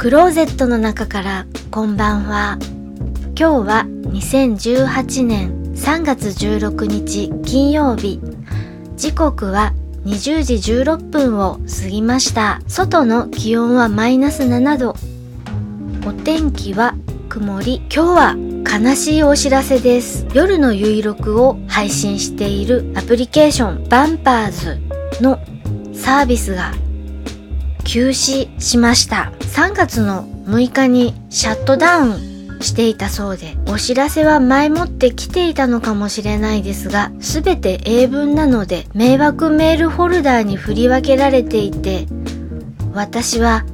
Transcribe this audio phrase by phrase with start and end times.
[0.00, 2.56] クローゼットの中からこんばんは。
[3.38, 8.18] 今日は2018年3月16日金曜日。
[8.96, 9.74] 時刻は
[10.06, 12.62] 20時16分を過ぎました。
[12.66, 14.94] 外の気温はマイナス7度。
[16.06, 16.94] お天気は
[17.28, 17.82] 曇り。
[17.94, 18.36] 今日は
[18.80, 20.26] 悲しいお知らせです。
[20.32, 24.78] 夜のゆいろくを配信しているアプリケーションバンパーズ
[25.22, 25.38] の
[25.92, 26.72] サービスが
[27.92, 29.32] 休止しました。
[29.40, 42.06] 3月の6日にシャットダウンしていたそうでお知らせは前もって来ていたのかもしれないですが全て英文なので迷惑メールフォルダーに振り分けられていて
[42.94, 43.64] 私は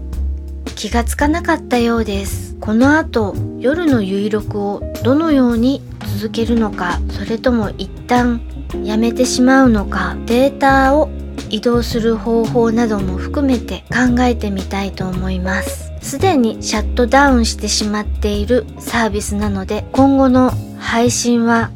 [0.77, 2.57] 気がつかなかったようです。
[2.59, 5.83] この後夜の有力をどのように
[6.19, 8.41] 続けるのかそれとも一旦
[8.83, 11.11] やめてしまうのかデータを
[11.51, 15.93] 移動する方法なども含めて考えてみたいと思います。
[16.01, 21.71] すでにシャットダウンしてしまっているサービスなので今後の配信は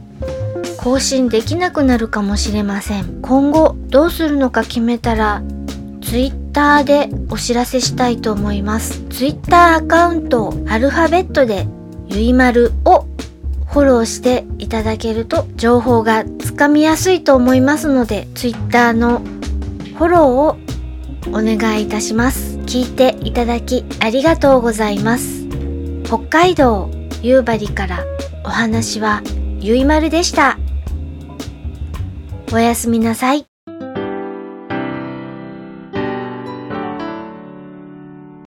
[0.77, 3.21] 更新できなくなるかもしれません。
[3.23, 5.43] 今後どうするのか決めたら
[6.01, 9.03] Twitter でお知らせしたいと思います。
[9.11, 11.67] Twitter アカウントアルファベットで
[12.09, 13.07] ゆいまるを
[13.67, 19.23] フォローしていただけると情報がつかみやすいと思いますので Twitter の
[20.01, 20.57] フォローを
[21.29, 22.57] お願いいたします。
[22.61, 25.47] 聞いていただきありがとうございます。
[26.05, 27.99] 北海道夕張から
[28.43, 29.21] お話は
[29.59, 30.59] ゆいまるでした。
[32.51, 33.50] おやすみなさい。